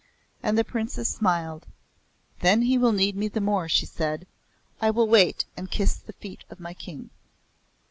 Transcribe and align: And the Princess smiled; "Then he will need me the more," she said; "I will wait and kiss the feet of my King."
And 0.41 0.57
the 0.57 0.63
Princess 0.63 1.07
smiled; 1.09 1.67
"Then 2.39 2.63
he 2.63 2.75
will 2.75 2.91
need 2.91 3.15
me 3.15 3.27
the 3.27 3.39
more," 3.39 3.69
she 3.69 3.85
said; 3.85 4.25
"I 4.81 4.89
will 4.89 5.07
wait 5.07 5.45
and 5.55 5.69
kiss 5.69 5.95
the 5.95 6.13
feet 6.13 6.43
of 6.49 6.59
my 6.59 6.73
King." 6.73 7.11